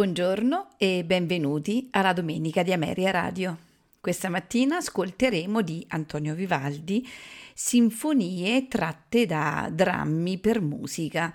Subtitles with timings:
[0.00, 3.58] Buongiorno e benvenuti alla Domenica di Ameria Radio.
[4.00, 7.06] Questa mattina ascolteremo di Antonio Vivaldi
[7.52, 11.30] sinfonie tratte da drammi per musica.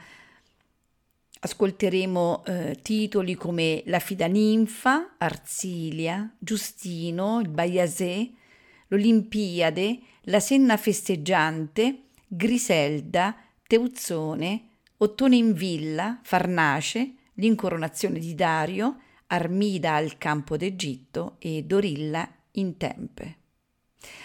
[1.41, 8.27] Ascolteremo eh, titoli come La Fida Ninfa, Arzilia, Giustino, il Baiasè,
[8.87, 13.37] l'Olimpiade, La Senna Festeggiante, Griselda,
[13.67, 22.77] Teuzzone, Ottone in Villa, Farnace, l'incoronazione di Dario, Armida al campo d'Egitto e Dorilla in
[22.77, 23.37] Tempe.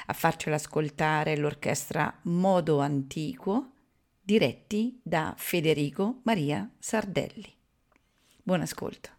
[0.07, 3.73] A farcela ascoltare l'orchestra Modo Antico,
[4.21, 7.53] diretti da Federico Maria Sardelli.
[8.43, 9.19] Buon ascolto.